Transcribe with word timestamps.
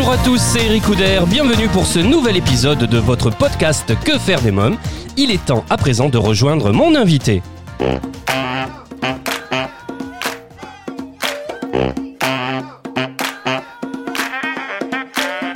Bonjour 0.00 0.14
à 0.14 0.24
tous, 0.24 0.40
c'est 0.40 0.64
Eric 0.64 0.84
Couder. 0.84 1.20
Bienvenue 1.28 1.68
pour 1.68 1.84
ce 1.84 1.98
nouvel 1.98 2.38
épisode 2.38 2.78
de 2.78 2.96
votre 2.96 3.28
podcast 3.28 3.92
Que 4.02 4.18
faire 4.18 4.40
des 4.40 4.50
mômes. 4.50 4.78
Il 5.18 5.30
est 5.30 5.44
temps 5.44 5.62
à 5.68 5.76
présent 5.76 6.08
de 6.08 6.16
rejoindre 6.16 6.72
mon 6.72 6.94
invité. 6.94 7.42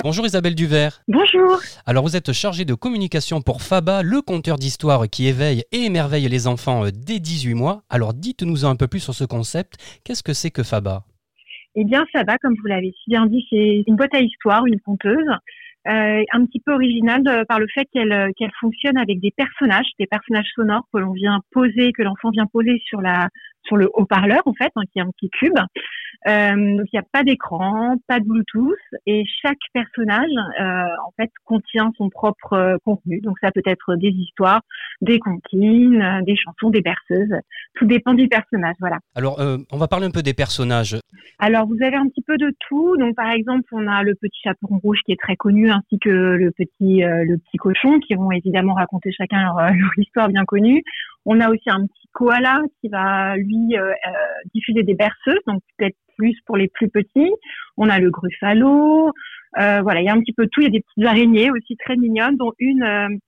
Bonjour 0.03 0.27
Isabelle 0.27 0.53
Duvert. 0.53 1.01
Bonjour. 1.07 1.59
Alors 1.87 2.03
vous 2.03 2.15
êtes 2.15 2.31
chargée 2.31 2.65
de 2.65 2.75
communication 2.75 3.41
pour 3.41 3.63
FABA, 3.63 4.03
le 4.03 4.21
conteur 4.21 4.57
d'histoire 4.57 5.09
qui 5.09 5.25
éveille 5.25 5.63
et 5.71 5.85
émerveille 5.85 6.29
les 6.29 6.45
enfants 6.45 6.83
dès 6.93 7.17
18 7.19 7.55
mois. 7.55 7.81
Alors 7.89 8.13
dites-nous 8.13 8.63
un 8.63 8.75
peu 8.75 8.87
plus 8.87 8.99
sur 8.99 9.15
ce 9.15 9.23
concept. 9.23 9.77
Qu'est-ce 10.03 10.21
que 10.21 10.33
c'est 10.33 10.51
que 10.51 10.61
FABA? 10.61 11.03
Eh 11.75 11.83
bien, 11.83 12.05
FABA, 12.13 12.37
comme 12.37 12.55
vous 12.55 12.67
l'avez 12.67 12.93
si 13.03 13.09
bien 13.09 13.25
dit, 13.25 13.45
c'est 13.49 13.83
une 13.85 13.95
boîte 13.97 14.15
à 14.15 14.21
histoire, 14.21 14.65
une 14.65 14.79
conteuse, 14.79 15.27
euh, 15.87 16.23
un 16.31 16.45
petit 16.45 16.61
peu 16.61 16.73
originale 16.73 17.27
euh, 17.27 17.43
par 17.45 17.59
le 17.59 17.67
fait 17.67 17.85
qu'elle 17.93 18.11
euh, 18.11 18.31
qu'elle 18.37 18.51
fonctionne 18.59 18.97
avec 18.97 19.19
des 19.19 19.31
personnages, 19.31 19.85
des 19.99 20.07
personnages 20.07 20.49
sonores 20.55 20.87
que 20.91 20.99
l'on 20.99 21.11
vient 21.11 21.41
poser, 21.51 21.91
que 21.91 22.01
l'enfant 22.01 22.31
vient 22.31 22.47
poser 22.47 22.81
sur 22.85 23.01
la 23.01 23.29
sur 23.65 23.75
le 23.75 23.89
haut-parleur 23.93 24.41
en 24.45 24.53
fait, 24.53 24.71
hein, 24.75 24.81
qui 24.91 24.99
est 24.99 25.01
un 25.01 25.11
petit 25.11 25.29
cube. 25.29 25.59
Euh, 26.27 26.77
donc 26.77 26.87
il 26.91 26.95
n'y 26.95 26.99
a 26.99 27.05
pas 27.11 27.23
d'écran, 27.23 27.95
pas 28.07 28.19
de 28.19 28.25
Bluetooth, 28.25 28.75
et 29.05 29.23
chaque 29.41 29.57
personnage 29.73 30.29
euh, 30.59 30.63
en 31.05 31.11
fait 31.17 31.29
contient 31.45 31.91
son 31.97 32.09
propre 32.09 32.53
euh, 32.53 32.77
contenu. 32.83 33.21
Donc 33.21 33.37
ça 33.41 33.51
peut 33.51 33.61
être 33.65 33.95
des 33.95 34.09
histoires, 34.09 34.61
des 35.01 35.19
comptines, 35.19 36.01
euh, 36.01 36.21
des 36.21 36.35
chansons, 36.35 36.69
des 36.69 36.81
berceuses. 36.81 37.35
Tout 37.75 37.85
dépend 37.85 38.13
du 38.13 38.27
personnage, 38.27 38.75
voilà. 38.79 38.97
Alors 39.15 39.39
euh, 39.39 39.57
on 39.71 39.77
va 39.77 39.87
parler 39.87 40.07
un 40.07 40.11
peu 40.11 40.23
des 40.23 40.33
personnages. 40.33 40.97
Alors 41.39 41.67
vous 41.67 41.77
avez 41.81 41.95
un 41.95 42.07
petit 42.07 42.23
peu 42.23 42.37
de 42.37 42.53
tout. 42.67 42.97
Donc 42.97 43.15
par 43.15 43.31
exemple, 43.31 43.65
on 43.71 43.87
a 43.87 44.03
le 44.03 44.15
petit 44.15 44.39
chaperon 44.43 44.79
rouge 44.79 44.99
qui 45.05 45.11
est 45.11 45.19
très 45.19 45.35
connu, 45.35 45.69
ainsi 45.69 45.99
que 45.99 46.09
le 46.09 46.51
petit 46.51 47.03
euh, 47.03 47.23
le 47.23 47.37
petit 47.37 47.57
cochon, 47.57 47.99
qui 47.99 48.15
vont 48.15 48.31
évidemment 48.31 48.73
raconter 48.73 49.11
chacun 49.11 49.41
leur, 49.43 49.55
leur 49.55 49.91
histoire 49.97 50.27
bien 50.29 50.45
connue. 50.45 50.83
On 51.25 51.39
a 51.39 51.49
aussi 51.49 51.69
un 51.69 51.85
petit 51.85 52.07
koala 52.13 52.61
qui 52.79 52.89
va 52.89 53.35
lui 53.35 53.75
euh, 53.75 53.89
euh, 53.89 54.11
diffuser 54.53 54.83
des 54.83 54.93
berceuses, 54.93 55.39
donc 55.47 55.61
peut-être 55.77 55.97
plus 56.17 56.37
pour 56.45 56.55
les 56.55 56.67
plus 56.67 56.89
petits. 56.89 57.31
On 57.77 57.89
a 57.89 57.99
le 57.99 58.09
gruffalo. 58.09 59.11
Euh, 59.59 59.81
voilà, 59.81 60.01
il 60.01 60.05
y 60.05 60.09
a 60.09 60.13
un 60.13 60.19
petit 60.19 60.33
peu 60.33 60.47
tout. 60.51 60.61
Il 60.61 60.65
y 60.65 60.67
a 60.67 60.71
des 60.71 60.81
petites 60.81 61.05
araignées 61.05 61.51
aussi 61.51 61.75
très 61.77 61.95
mignonnes, 61.95 62.37
dont 62.37 62.51
une 62.59 63.19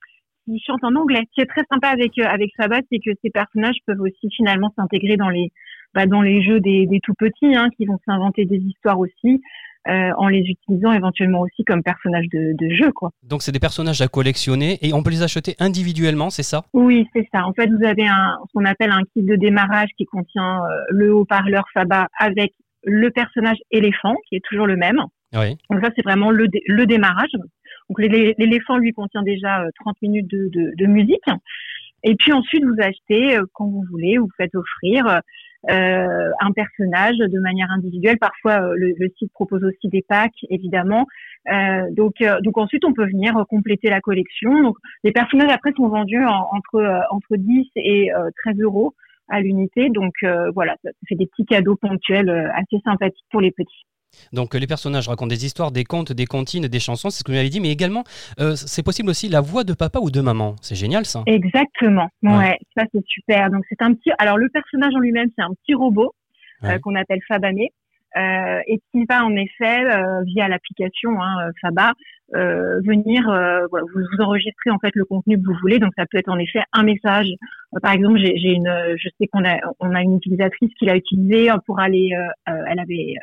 qui 0.45 0.59
chante 0.65 0.83
en 0.83 0.95
anglais. 0.95 1.21
Ce 1.29 1.35
qui 1.35 1.41
est 1.41 1.45
très 1.45 1.63
sympa 1.71 1.89
avec 1.89 2.17
avec 2.19 2.51
Sabat, 2.57 2.81
c'est 2.91 2.99
que 2.99 3.11
ces 3.21 3.29
personnages 3.29 3.77
peuvent 3.85 4.01
aussi 4.01 4.29
finalement 4.35 4.71
s'intégrer 4.77 5.17
dans 5.17 5.29
les 5.29 5.51
bah, 5.93 6.05
dans 6.05 6.21
les 6.21 6.43
jeux 6.43 6.59
des, 6.59 6.85
des 6.85 6.99
tout 7.01 7.13
petits, 7.13 7.55
hein, 7.55 7.69
qui 7.75 7.85
vont 7.85 7.97
s'inventer 8.05 8.45
des 8.45 8.57
histoires 8.57 8.99
aussi. 8.99 9.41
Euh, 9.87 10.11
en 10.17 10.27
les 10.27 10.39
utilisant 10.41 10.91
éventuellement 10.91 11.41
aussi 11.41 11.63
comme 11.63 11.83
personnages 11.83 12.27
de, 12.33 12.53
de 12.57 12.73
jeu, 12.73 12.91
quoi. 12.91 13.11
Donc 13.23 13.41
c'est 13.41 13.51
des 13.51 13.59
personnages 13.59 14.01
à 14.01 14.07
collectionner 14.07 14.77
et 14.81 14.93
on 14.93 15.03
peut 15.03 15.09
les 15.11 15.23
acheter 15.23 15.55
individuellement, 15.59 16.29
c'est 16.29 16.43
ça? 16.43 16.63
Oui, 16.73 17.07
c'est 17.13 17.27
ça. 17.33 17.45
En 17.45 17.53
fait, 17.53 17.67
vous 17.67 17.83
avez 17.85 18.07
un, 18.07 18.37
ce 18.47 18.51
qu'on 18.53 18.65
appelle 18.65 18.91
un 18.91 19.01
kit 19.13 19.23
de 19.23 19.35
démarrage 19.35 19.89
qui 19.97 20.05
contient 20.05 20.63
euh, 20.63 20.69
le 20.89 21.13
haut-parleur 21.13 21.63
Faba 21.73 22.07
avec 22.19 22.53
le 22.83 23.09
personnage 23.11 23.57
éléphant, 23.71 24.15
qui 24.29 24.35
est 24.35 24.43
toujours 24.47 24.67
le 24.67 24.75
même. 24.77 24.99
Oui. 25.33 25.57
Donc 25.69 25.83
ça, 25.83 25.89
c'est 25.95 26.03
vraiment 26.03 26.31
le, 26.31 26.47
dé- 26.47 26.61
le 26.67 26.85
démarrage. 26.85 27.31
Donc 27.89 27.99
l'élé- 27.99 28.33
l'éléphant, 28.37 28.77
lui, 28.77 28.91
contient 28.93 29.23
déjà 29.23 29.61
euh, 29.61 29.69
30 29.81 29.95
minutes 30.01 30.27
de, 30.29 30.49
de, 30.53 30.71
de 30.77 30.85
musique. 30.85 31.23
Et 32.03 32.15
puis 32.15 32.31
ensuite, 32.31 32.63
vous 32.63 32.75
achetez 32.81 33.37
euh, 33.37 33.43
quand 33.53 33.65
vous 33.65 33.83
voulez, 33.91 34.17
vous 34.17 34.29
faites 34.37 34.55
offrir 34.55 35.21
euh, 35.69 36.31
un 36.41 36.51
personnage 36.51 37.17
de 37.17 37.39
manière 37.39 37.69
individuelle. 37.71 38.17
Parfois, 38.19 38.61
euh, 38.61 38.73
le, 38.77 38.93
le 38.97 39.09
site 39.17 39.31
propose 39.33 39.63
aussi 39.63 39.87
des 39.89 40.03
packs, 40.07 40.33
évidemment. 40.49 41.05
Euh, 41.51 41.81
donc, 41.91 42.13
euh, 42.21 42.39
donc 42.41 42.57
ensuite, 42.57 42.85
on 42.85 42.93
peut 42.93 43.05
venir 43.05 43.35
euh, 43.37 43.43
compléter 43.45 43.89
la 43.89 44.01
collection. 44.01 44.61
Donc, 44.63 44.77
les 45.03 45.11
personnages 45.11 45.51
après 45.51 45.71
sont 45.75 45.87
vendus 45.89 46.23
en- 46.25 46.47
entre 46.51 47.01
entre 47.11 47.35
10 47.37 47.67
et 47.75 48.13
euh, 48.13 48.29
13 48.43 48.59
euros 48.61 48.93
à 49.29 49.41
l'unité. 49.41 49.89
Donc 49.89 50.13
voilà, 50.53 50.75
ça 50.83 50.89
fait 51.07 51.15
des 51.15 51.25
petits 51.27 51.45
cadeaux 51.45 51.75
ponctuels 51.75 52.29
assez 52.55 52.79
sympathiques 52.85 53.25
pour 53.29 53.41
les 53.41 53.51
petits. 53.51 53.85
Donc 54.33 54.55
euh, 54.55 54.59
les 54.59 54.67
personnages 54.67 55.07
racontent 55.07 55.27
des 55.27 55.45
histoires, 55.45 55.71
des 55.71 55.83
contes, 55.83 56.11
des 56.11 56.25
comptines, 56.25 56.67
des 56.67 56.79
chansons, 56.79 57.09
c'est 57.09 57.19
ce 57.19 57.23
que 57.23 57.31
vous 57.31 57.37
m'avez 57.37 57.49
dit, 57.49 57.59
mais 57.59 57.71
également 57.71 58.03
euh, 58.39 58.55
c'est 58.55 58.83
possible 58.83 59.09
aussi 59.09 59.29
la 59.29 59.41
voix 59.41 59.63
de 59.63 59.73
papa 59.73 59.99
ou 59.99 60.11
de 60.11 60.21
maman. 60.21 60.55
C'est 60.61 60.75
génial 60.75 61.05
ça. 61.05 61.23
Exactement. 61.25 62.09
Ouais, 62.23 62.37
Ouais. 62.37 62.57
ça 62.75 62.83
c'est 62.93 63.03
super. 63.07 63.49
Donc 63.49 63.63
c'est 63.69 63.81
un 63.81 63.93
petit. 63.93 64.11
Alors 64.19 64.37
le 64.37 64.49
personnage 64.49 64.93
en 64.95 64.99
lui-même, 64.99 65.29
c'est 65.37 65.43
un 65.43 65.51
petit 65.63 65.73
robot 65.73 66.13
euh, 66.63 66.77
qu'on 66.79 66.95
appelle 66.95 67.19
Fabané. 67.27 67.71
Euh, 68.15 68.59
et 68.67 68.79
qui 68.91 69.03
va 69.03 69.25
en 69.25 69.35
effet 69.35 69.83
via 70.25 70.47
l'application 70.47 71.21
hein, 71.21 71.51
Faba 71.61 71.91
venir 72.33 73.21
vous, 73.69 73.79
vous 73.93 74.23
enregistrer 74.23 74.71
en 74.71 74.79
fait 74.79 74.91
le 74.95 75.03
contenu 75.03 75.37
que 75.37 75.45
vous 75.45 75.57
voulez 75.61 75.77
donc 75.77 75.91
ça 75.97 76.05
peut 76.09 76.17
être 76.17 76.29
en 76.29 76.39
effet 76.39 76.61
un 76.71 76.83
message 76.83 77.27
par 77.81 77.91
exemple 77.91 78.17
j'ai 78.19 78.53
une 78.53 78.95
je 78.95 79.09
sais 79.19 79.27
qu'on 79.27 79.43
a 79.43 79.57
on 79.81 79.93
a 79.93 80.01
une 80.01 80.15
utilisatrice 80.15 80.71
qui 80.79 80.85
l'a 80.85 80.95
utilisé 80.95 81.49
pour 81.65 81.79
aller 81.81 82.11
elle 82.45 82.79
avait 82.79 83.15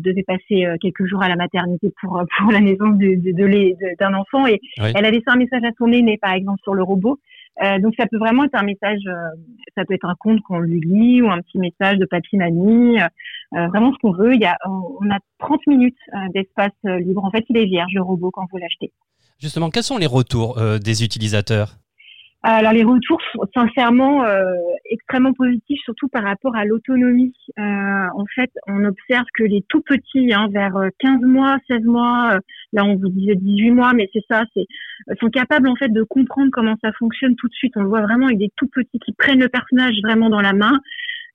devait 0.00 0.22
passer 0.22 0.64
euh, 0.64 0.76
quelques 0.80 1.06
jours 1.06 1.22
à 1.22 1.28
la 1.28 1.36
maternité 1.36 1.92
pour 2.00 2.18
euh, 2.18 2.24
pour 2.38 2.50
la 2.52 2.60
naissance 2.60 2.96
de 2.98 3.14
de- 3.14 3.32
de 3.32 3.96
d'un 3.98 4.14
enfant 4.14 4.46
et 4.46 4.60
Oui. 4.78 4.92
elle 4.94 5.04
a 5.04 5.10
laissé 5.10 5.24
un 5.26 5.36
message 5.36 5.62
à 5.64 5.70
son 5.78 5.90
aîné 5.92 6.18
par 6.18 6.32
exemple 6.32 6.60
sur 6.62 6.74
le 6.74 6.82
robot 6.82 7.18
euh, 7.62 7.78
donc 7.80 7.94
ça 7.98 8.06
peut 8.06 8.18
vraiment 8.18 8.44
être 8.44 8.54
un 8.54 8.62
message, 8.62 9.00
euh, 9.08 9.12
ça 9.76 9.84
peut 9.84 9.94
être 9.94 10.04
un 10.04 10.14
conte 10.14 10.40
qu'on 10.42 10.60
lui 10.60 10.80
lit 10.80 11.22
ou 11.22 11.28
un 11.28 11.40
petit 11.40 11.58
message 11.58 11.98
de 11.98 12.04
papy 12.06 12.36
mamie, 12.36 13.00
euh, 13.00 13.66
vraiment 13.66 13.92
ce 13.92 13.98
qu'on 13.98 14.12
veut. 14.12 14.34
Il 14.34 14.40
y 14.40 14.44
a, 14.44 14.56
on, 14.64 15.10
a 15.10 15.18
30 15.40 15.66
minutes 15.66 15.98
d'espace 16.34 16.70
libre. 16.84 17.24
En 17.24 17.32
fait, 17.32 17.44
il 17.48 17.56
est 17.56 17.64
vierge 17.64 17.90
le 17.94 18.02
robot 18.02 18.30
quand 18.30 18.46
vous 18.52 18.58
l'achetez. 18.58 18.92
Justement, 19.40 19.70
quels 19.70 19.82
sont 19.82 19.98
les 19.98 20.06
retours 20.06 20.56
des 20.78 21.02
utilisateurs? 21.02 21.78
Alors 22.44 22.72
les 22.72 22.84
retours 22.84 23.20
sont 23.32 23.48
sincèrement 23.52 24.24
euh, 24.24 24.44
extrêmement 24.90 25.32
positifs, 25.32 25.80
surtout 25.82 26.06
par 26.08 26.22
rapport 26.22 26.54
à 26.54 26.64
l'autonomie. 26.64 27.34
Euh, 27.58 27.62
en 27.62 28.24
fait, 28.32 28.50
on 28.68 28.84
observe 28.84 29.24
que 29.36 29.42
les 29.42 29.64
tout 29.68 29.82
petits, 29.82 30.32
hein, 30.32 30.48
vers 30.52 30.76
euh, 30.76 30.88
15 31.00 31.20
mois, 31.22 31.56
16 31.68 31.82
mois, 31.82 32.34
euh, 32.34 32.40
là 32.72 32.84
on 32.84 32.94
vous 32.94 33.08
disait 33.08 33.34
18 33.34 33.72
mois, 33.72 33.92
mais 33.92 34.08
c'est 34.12 34.22
ça, 34.30 34.44
c'est 34.54 34.66
euh, 35.10 35.14
sont 35.20 35.30
capables 35.30 35.68
en 35.68 35.74
fait 35.74 35.88
de 35.88 36.04
comprendre 36.04 36.50
comment 36.52 36.76
ça 36.80 36.92
fonctionne 36.92 37.34
tout 37.34 37.48
de 37.48 37.54
suite. 37.54 37.72
On 37.76 37.82
le 37.82 37.88
voit 37.88 38.02
vraiment 38.02 38.26
avec 38.26 38.38
des 38.38 38.52
tout 38.56 38.68
petits 38.68 39.00
qui 39.00 39.12
prennent 39.14 39.40
le 39.40 39.48
personnage 39.48 39.96
vraiment 40.04 40.30
dans 40.30 40.40
la 40.40 40.52
main, 40.52 40.78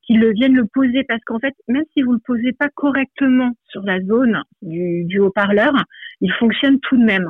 qui 0.04 0.14
le 0.14 0.32
viennent 0.32 0.56
le 0.56 0.68
poser 0.74 1.04
parce 1.04 1.22
qu'en 1.26 1.40
fait, 1.40 1.54
même 1.68 1.84
si 1.94 2.02
vous 2.02 2.14
le 2.14 2.22
posez 2.26 2.54
pas 2.54 2.70
correctement 2.70 3.52
sur 3.68 3.84
la 3.84 4.00
zone 4.00 4.42
du, 4.62 5.04
du 5.04 5.20
haut-parleur, 5.20 5.74
il 6.22 6.32
fonctionne 6.40 6.80
tout 6.80 6.98
de 6.98 7.04
même. 7.04 7.30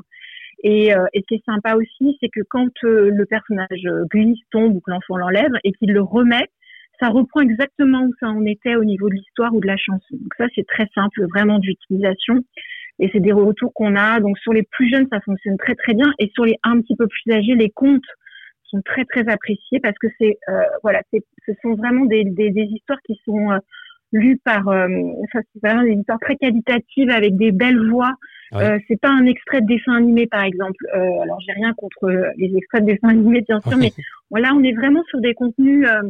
Et, 0.64 0.96
euh, 0.96 1.06
et 1.14 1.20
ce 1.22 1.26
qui 1.28 1.36
est 1.36 1.46
sympa 1.46 1.76
aussi, 1.76 2.18
c'est 2.22 2.30
que 2.30 2.40
quand 2.50 2.72
euh, 2.86 3.12
le 3.14 3.26
personnage 3.26 3.86
euh, 3.86 4.06
glisse, 4.10 4.40
tombe 4.50 4.76
ou 4.76 4.80
que 4.80 4.92
l'enfant 4.92 5.18
l'enlève 5.18 5.52
et 5.66 5.74
qu'il 5.74 5.92
le 5.92 6.02
remet, 6.02 6.48
ça 7.02 7.10
reprend 7.10 7.42
exactement 7.42 8.04
où 8.04 8.14
ça 8.20 8.28
en 8.28 8.46
était 8.46 8.76
au 8.76 8.86
niveau 8.86 9.10
de 9.10 9.16
l'histoire 9.16 9.54
ou 9.54 9.60
de 9.60 9.68
la 9.68 9.76
chanson. 9.76 10.16
Donc 10.16 10.34
ça, 10.38 10.46
c'est 10.56 10.66
très 10.66 10.88
simple, 10.96 11.26
vraiment 11.28 11.60
d'utilisation. 11.60 12.44
Et 13.00 13.10
c'est 13.12 13.20
des 13.20 13.34
retours 13.34 13.74
qu'on 13.74 13.96
a. 13.98 14.22
Donc 14.22 14.38
sur 14.40 14.54
les 14.54 14.64
plus 14.64 14.90
jeunes, 14.90 15.08
ça 15.12 15.20
fonctionne 15.22 15.58
très 15.58 15.76
très 15.76 15.94
bien. 15.96 16.14
Et 16.20 16.32
sur 16.34 16.46
les 16.46 16.56
un 16.64 16.80
petit 16.80 16.96
peu 16.96 17.08
plus 17.08 17.34
âgés, 17.34 17.56
les 17.56 17.70
contes 17.70 18.06
sont 18.70 18.82
très 18.86 19.04
très 19.06 19.28
appréciés 19.28 19.80
parce 19.82 19.98
que 20.00 20.08
c'est 20.18 20.38
euh, 20.50 20.64
voilà, 20.82 21.02
ce 21.12 21.54
sont 21.62 21.74
vraiment 21.74 22.06
des, 22.06 22.24
des, 22.24 22.52
des 22.52 22.64
histoires 22.64 23.00
qui 23.06 23.20
sont 23.26 23.50
lues 24.14 24.40
par, 24.44 24.68
euh, 24.70 24.88
ça, 25.32 25.40
c'est 25.42 25.68
vraiment 25.68 25.84
des 25.84 25.94
histoires 25.94 26.20
très 26.20 26.38
qualitatives 26.38 27.10
avec 27.10 27.36
des 27.36 27.52
belles 27.52 27.90
voix. 27.90 28.14
Ouais. 28.54 28.64
Euh, 28.64 28.80
c'est 28.88 29.02
pas 29.02 29.10
un 29.10 29.26
extrait 29.26 29.62
de 29.62 29.68
dessin 29.68 29.96
animé 29.96 30.28
par 30.28 30.44
exemple. 30.44 30.86
Euh, 30.96 31.22
alors 31.24 31.40
j'ai 31.46 31.54
rien 31.54 31.74
contre 31.74 32.06
euh, 32.06 32.30
les 32.38 32.56
extraits 32.56 32.86
de 32.86 32.92
dessin 32.92 33.10
animé 33.10 33.42
bien 33.42 33.60
sûr, 33.62 33.78
mais 33.78 33.92
voilà, 34.30 34.54
on 34.54 34.64
est 34.64 34.74
vraiment 34.74 35.04
sur 35.10 35.20
des 35.20 35.34
contenus 35.34 35.88
euh, 35.88 36.02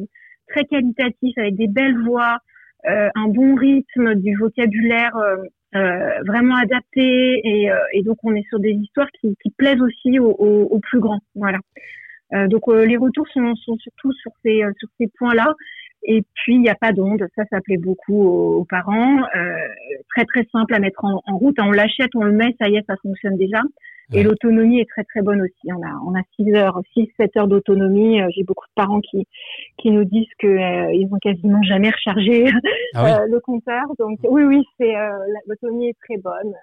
très 0.50 0.66
qualitatifs 0.66 1.38
avec 1.38 1.56
des 1.56 1.68
belles 1.68 1.98
voix, 2.04 2.40
euh, 2.90 3.10
un 3.16 3.30
bon 3.30 3.56
rythme, 3.56 4.16
du 4.16 4.36
vocabulaire 4.36 5.18
vraiment 6.28 6.56
adapté 6.56 7.42
et, 7.44 7.72
euh, 7.72 7.78
et 7.94 8.04
donc 8.04 8.18
on 8.24 8.36
est 8.36 8.46
sur 8.50 8.60
des 8.60 8.74
histoires 8.74 9.10
qui, 9.20 9.36
qui 9.42 9.50
plaisent 9.52 9.82
aussi 9.82 10.20
aux, 10.20 10.36
aux, 10.38 10.64
aux 10.70 10.80
plus 10.80 11.00
grands. 11.00 11.22
Voilà. 11.34 11.60
Euh, 12.34 12.48
donc 12.48 12.68
euh, 12.68 12.86
les 12.86 12.98
retours 12.98 13.28
sont, 13.30 13.56
sont 13.56 13.78
surtout 13.78 14.12
sur 14.14 14.32
ces 14.44 14.64
euh, 14.64 14.72
sur 14.80 14.90
ces 15.00 15.08
points-là. 15.18 15.54
Et 16.06 16.24
puis 16.34 16.56
il 16.56 16.62
n'y 16.62 16.70
a 16.70 16.76
pas 16.76 16.92
d'onde, 16.92 17.26
ça 17.36 17.44
ça 17.50 17.62
plaît 17.62 17.78
beaucoup 17.78 18.24
aux, 18.24 18.60
aux 18.60 18.66
parents. 18.66 19.20
Euh, 19.36 19.56
très 20.16 20.26
très 20.26 20.46
simple 20.52 20.74
à 20.74 20.80
mettre 20.80 21.06
en, 21.06 21.22
en 21.26 21.38
route. 21.38 21.56
On 21.60 21.72
l'achète, 21.72 22.12
on 22.16 22.24
le 22.24 22.34
met, 22.34 22.56
ça 22.60 22.68
y 22.70 22.76
est, 22.76 22.86
ça 22.88 22.96
fonctionne 23.02 23.38
déjà. 23.38 23.62
Et 24.12 24.22
l'autonomie 24.22 24.80
est 24.80 24.90
très 24.90 25.04
très 25.06 25.22
bonne 25.22 25.42
aussi. 25.42 25.72
On 25.72 25.82
a 25.82 25.92
on 26.06 26.14
a 26.14 26.22
6 26.36 26.54
heures, 26.56 26.80
6 26.94 27.10
7 27.18 27.38
heures 27.38 27.48
d'autonomie. 27.48 28.22
Euh, 28.22 28.28
J'ai 28.36 28.44
beaucoup 28.44 28.68
de 28.68 28.74
parents 28.76 29.00
qui 29.00 29.26
qui 29.78 29.92
nous 29.92 30.04
disent 30.04 30.28
que 30.40 30.94
ils 30.94 31.08
ont 31.12 31.20
quasiment 31.22 31.64
jamais 31.64 31.90
rechargé 31.90 32.52
Ah 32.96 33.22
le 33.30 33.40
compteur. 33.40 33.86
Donc 33.98 34.20
oui, 34.24 34.44
oui, 34.44 34.64
c'est 34.78 34.94
l'autonomie 35.48 35.90
est 35.90 35.98
très 36.06 36.18
bonne, 36.18 36.54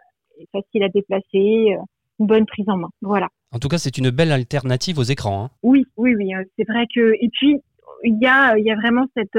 facile 0.53 0.85
à 0.85 0.89
déplacer, 0.91 1.77
une 2.21 2.27
bonne 2.27 2.47
prise 2.47 2.69
en 2.69 2.77
main. 2.77 2.91
Voilà. 3.01 3.29
En 3.53 3.59
tout 3.59 3.69
cas, 3.69 3.79
c'est 3.79 3.99
une 3.99 4.11
belle 4.11 4.31
alternative 4.31 4.99
aux 4.99 5.03
écrans. 5.03 5.45
Hein. 5.45 5.51
Oui, 5.63 5.87
oui, 5.97 6.15
oui. 6.15 6.31
C'est 6.57 6.69
vrai 6.69 6.87
que 6.95 7.15
et 7.21 7.29
puis 7.33 7.61
il 8.05 8.19
y 8.21 8.27
a 8.27 8.57
y 8.59 8.71
a 8.71 8.77
vraiment 8.77 9.07
cette 9.17 9.39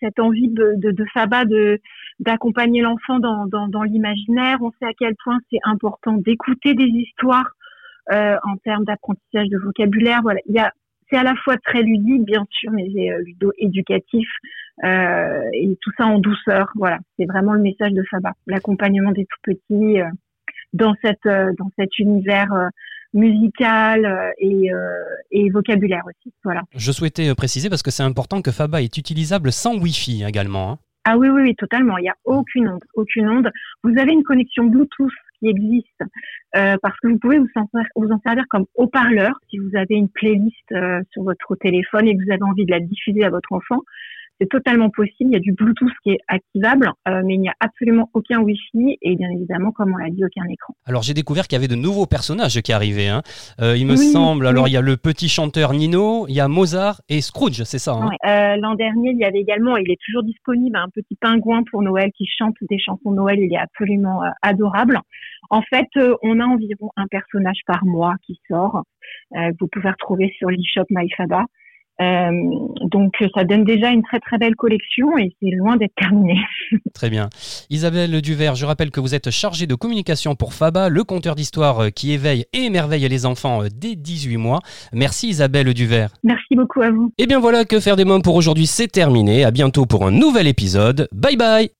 cette 0.00 0.18
envie 0.20 0.48
de, 0.48 0.74
de, 0.76 0.90
de 0.92 1.04
Faba 1.12 1.44
d'accompagner 2.20 2.82
l'enfant 2.82 3.18
dans, 3.18 3.46
dans, 3.46 3.82
l'imaginaire. 3.82 4.58
On 4.60 4.70
sait 4.78 4.86
à 4.86 4.92
quel 4.98 5.14
point 5.22 5.38
c'est 5.50 5.58
important 5.64 6.12
d'écouter 6.12 6.74
des 6.74 6.84
histoires 6.84 7.50
euh, 8.12 8.36
en 8.44 8.56
termes 8.58 8.84
d'apprentissage 8.84 9.48
de 9.48 9.58
vocabulaire. 9.58 10.20
Voilà, 10.22 10.40
il 10.46 10.54
y 10.54 10.58
a 10.58 10.72
c'est 11.10 11.16
à 11.16 11.22
la 11.22 11.34
fois 11.36 11.56
très 11.56 11.82
ludique, 11.82 12.24
bien 12.24 12.44
sûr, 12.50 12.70
mais 12.70 12.86
c'est 12.94 13.10
euh, 13.10 13.22
ludo-éducatif 13.24 14.28
euh, 14.84 15.42
et 15.54 15.76
tout 15.80 15.90
ça 15.96 16.06
en 16.06 16.18
douceur. 16.18 16.70
Voilà, 16.74 16.98
c'est 17.18 17.24
vraiment 17.24 17.54
le 17.54 17.60
message 17.60 17.92
de 17.92 18.02
Faba, 18.10 18.32
l'accompagnement 18.46 19.12
des 19.12 19.24
tout 19.24 19.40
petits 19.42 20.00
euh, 20.00 20.08
dans 20.74 20.94
cette 21.02 21.26
euh, 21.26 21.52
dans 21.58 21.70
cet 21.78 21.98
univers 21.98 22.52
euh, 23.14 23.18
musical 23.18 24.32
et, 24.38 24.70
et, 25.30 25.50
vocabulaire 25.50 26.04
aussi. 26.06 26.32
Voilà. 26.44 26.62
Je 26.74 26.92
souhaitais 26.92 27.34
préciser 27.34 27.68
parce 27.68 27.82
que 27.82 27.90
c'est 27.90 28.02
important 28.02 28.42
que 28.42 28.50
Faba 28.50 28.82
est 28.82 28.96
utilisable 28.96 29.52
sans 29.52 29.76
Wi-Fi 29.78 30.24
également. 30.24 30.72
Hein. 30.72 30.78
Ah 31.10 31.16
oui, 31.16 31.28
oui, 31.30 31.40
oui, 31.42 31.54
totalement. 31.54 31.96
Il 31.96 32.02
n'y 32.02 32.10
a 32.10 32.16
aucune 32.26 32.68
onde, 32.68 32.84
aucune 32.92 33.28
onde. 33.30 33.50
Vous 33.82 33.98
avez 33.98 34.12
une 34.12 34.22
connexion 34.22 34.64
Bluetooth 34.64 35.10
qui 35.38 35.48
existe 35.48 36.02
euh, 36.54 36.76
parce 36.82 36.98
que 37.00 37.08
vous 37.08 37.18
pouvez 37.18 37.38
vous 37.38 37.48
en, 37.54 37.66
vous 37.96 38.10
en 38.10 38.20
servir 38.20 38.44
comme 38.50 38.66
haut-parleur 38.74 39.38
si 39.48 39.56
vous 39.56 39.74
avez 39.74 39.94
une 39.94 40.10
playlist 40.10 40.72
euh, 40.72 41.00
sur 41.12 41.22
votre 41.22 41.56
téléphone 41.56 42.08
et 42.08 42.14
que 42.14 42.22
vous 42.22 42.30
avez 42.30 42.42
envie 42.42 42.66
de 42.66 42.70
la 42.70 42.80
diffuser 42.80 43.24
à 43.24 43.30
votre 43.30 43.52
enfant 43.52 43.80
c'est 44.40 44.48
totalement 44.48 44.90
possible. 44.90 45.30
Il 45.30 45.32
y 45.32 45.36
a 45.36 45.40
du 45.40 45.52
Bluetooth 45.52 45.92
qui 46.02 46.10
est 46.10 46.20
activable, 46.28 46.90
euh, 47.08 47.22
mais 47.24 47.34
il 47.34 47.40
n'y 47.40 47.48
a 47.48 47.54
absolument 47.60 48.08
aucun 48.14 48.40
Wi-Fi 48.40 48.98
et 49.02 49.16
bien 49.16 49.30
évidemment, 49.30 49.72
comme 49.72 49.92
on 49.92 49.96
l'a 49.96 50.10
dit, 50.10 50.24
aucun 50.24 50.48
écran. 50.48 50.74
Alors 50.86 51.02
j'ai 51.02 51.14
découvert 51.14 51.46
qu'il 51.48 51.56
y 51.56 51.60
avait 51.60 51.68
de 51.68 51.80
nouveaux 51.80 52.06
personnages 52.06 52.60
qui 52.60 52.72
arrivaient. 52.72 53.08
Hein. 53.08 53.22
Euh, 53.60 53.76
il 53.76 53.86
me 53.86 53.96
semble. 53.96 54.46
Alors 54.46 54.68
il 54.68 54.72
y 54.72 54.76
a 54.76 54.80
le 54.80 54.96
petit 54.96 55.28
chanteur 55.28 55.72
Nino, 55.72 56.26
il 56.28 56.34
y 56.34 56.40
a 56.40 56.48
Mozart 56.48 57.00
et 57.08 57.20
Scrooge, 57.20 57.62
c'est 57.64 57.78
ça 57.78 57.92
hein 57.94 58.10
euh, 58.26 58.56
L'an 58.60 58.74
dernier, 58.74 59.10
il 59.10 59.18
y 59.18 59.24
avait 59.24 59.40
également, 59.40 59.76
il 59.76 59.90
est 59.90 59.98
toujours 60.04 60.22
disponible, 60.22 60.76
un 60.76 60.88
petit 60.88 61.16
pingouin 61.16 61.62
pour 61.70 61.82
Noël 61.82 62.10
qui 62.16 62.26
chante 62.26 62.54
des 62.68 62.78
chansons 62.78 63.10
de 63.10 63.16
Noël. 63.16 63.38
Il 63.38 63.52
est 63.52 63.58
absolument 63.58 64.20
adorable. 64.42 65.00
En 65.50 65.62
fait, 65.62 65.88
on 66.22 66.40
a 66.40 66.44
environ 66.44 66.90
un 66.96 67.06
personnage 67.06 67.60
par 67.66 67.84
mois 67.84 68.14
qui 68.24 68.40
sort. 68.48 68.82
vous 69.32 69.68
pouvez 69.70 69.90
retrouver 69.90 70.32
sur 70.38 70.50
l'eShop 70.50 70.84
MyFaba. 70.90 71.44
Euh, 72.00 72.30
donc 72.82 73.12
ça 73.34 73.44
donne 73.44 73.64
déjà 73.64 73.90
une 73.90 74.02
très 74.02 74.20
très 74.20 74.38
belle 74.38 74.54
collection 74.54 75.18
et 75.18 75.34
c'est 75.40 75.50
loin 75.50 75.76
d'être 75.76 75.94
terminé. 75.96 76.36
Très 76.94 77.10
bien. 77.10 77.28
Isabelle 77.70 78.20
Duvert, 78.20 78.54
je 78.54 78.66
rappelle 78.66 78.90
que 78.90 79.00
vous 79.00 79.14
êtes 79.14 79.30
chargée 79.30 79.66
de 79.66 79.74
communication 79.74 80.34
pour 80.34 80.52
FABA, 80.52 80.88
le 80.88 81.04
compteur 81.04 81.34
d'histoire 81.34 81.92
qui 81.92 82.12
éveille 82.12 82.44
et 82.52 82.64
émerveille 82.64 83.08
les 83.08 83.26
enfants 83.26 83.62
dès 83.74 83.94
18 83.94 84.36
mois. 84.36 84.60
Merci 84.92 85.28
Isabelle 85.28 85.72
Duvert. 85.74 86.10
Merci 86.22 86.54
beaucoup 86.54 86.82
à 86.82 86.90
vous. 86.90 87.12
Et 87.18 87.26
bien 87.26 87.40
voilà 87.40 87.64
que 87.64 87.80
faire 87.80 87.96
des 87.96 88.04
mômes 88.04 88.22
pour 88.22 88.36
aujourd'hui 88.36 88.66
c'est 88.66 88.88
terminé. 88.88 89.44
À 89.44 89.50
bientôt 89.50 89.86
pour 89.86 90.06
un 90.06 90.10
nouvel 90.10 90.46
épisode. 90.46 91.08
Bye 91.12 91.36
bye. 91.36 91.70